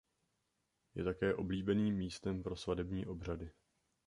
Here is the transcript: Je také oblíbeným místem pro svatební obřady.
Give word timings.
Je 0.95 1.03
také 1.03 1.33
oblíbeným 1.35 1.95
místem 1.95 2.43
pro 2.43 2.55
svatební 2.55 3.05
obřady. 3.05 3.51